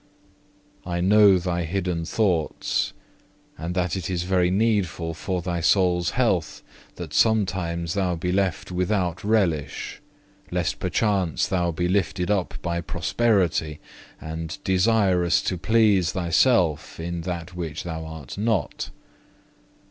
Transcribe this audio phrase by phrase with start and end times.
[0.83, 2.91] I know thy hidden thoughts:
[3.55, 6.63] and that it is very needful for thy soul's health
[6.95, 10.01] that sometimes thou be left without relish,
[10.49, 13.79] lest perchance thou be lifted up by prosperity,
[14.19, 18.89] and desirous to please thyself in that which thou art not.